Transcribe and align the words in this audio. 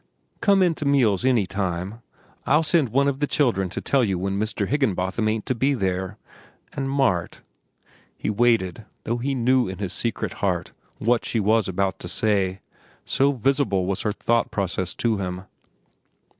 Come 0.41 0.63
in 0.63 0.73
to 0.81 0.85
meals 0.85 1.23
any 1.23 1.45
time. 1.45 2.01
I'll 2.47 2.63
send 2.63 2.89
one 2.89 3.07
of 3.07 3.19
the 3.19 3.27
children 3.27 3.69
to 3.69 3.81
tell 3.81 4.03
you 4.03 4.17
when 4.17 4.39
Mr. 4.39 4.67
Higginbotham 4.67 5.27
ain't 5.27 5.45
to 5.45 5.53
be 5.53 5.75
there. 5.75 6.17
An' 6.73 6.87
Mart—" 6.87 7.41
He 8.17 8.31
waited, 8.31 8.85
though 9.03 9.17
he 9.17 9.35
knew 9.35 9.67
in 9.67 9.77
his 9.77 9.93
secret 9.93 10.33
heart 10.41 10.71
what 10.97 11.23
she 11.23 11.39
was 11.39 11.67
about 11.67 11.99
to 11.99 12.07
say, 12.07 12.61
so 13.05 13.33
visible 13.33 13.85
was 13.85 14.01
her 14.01 14.11
thought 14.11 14.49
process 14.49 14.95
to 14.95 15.17
him. 15.17 15.43